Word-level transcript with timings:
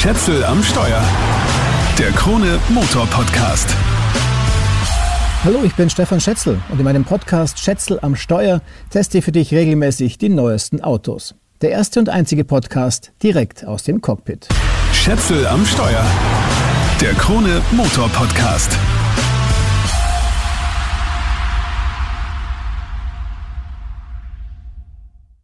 Schätzel 0.00 0.42
am 0.46 0.62
Steuer. 0.62 1.04
Der 1.98 2.10
Krone 2.12 2.58
Motor 2.70 3.06
Podcast. 3.08 3.68
Hallo, 5.44 5.58
ich 5.62 5.74
bin 5.74 5.90
Stefan 5.90 6.22
Schätzel 6.22 6.58
und 6.70 6.78
in 6.78 6.84
meinem 6.84 7.04
Podcast 7.04 7.58
Schätzel 7.58 7.98
am 8.00 8.16
Steuer 8.16 8.62
teste 8.88 9.18
ich 9.18 9.24
für 9.26 9.32
dich 9.32 9.52
regelmäßig 9.52 10.16
die 10.16 10.30
neuesten 10.30 10.82
Autos. 10.82 11.34
Der 11.60 11.72
erste 11.72 12.00
und 12.00 12.08
einzige 12.08 12.44
Podcast 12.46 13.12
direkt 13.22 13.66
aus 13.66 13.82
dem 13.82 14.00
Cockpit. 14.00 14.48
Schätzel 14.94 15.46
am 15.46 15.66
Steuer. 15.66 16.06
Der 17.02 17.12
Krone 17.12 17.60
Motor 17.72 18.08
Podcast. 18.08 18.78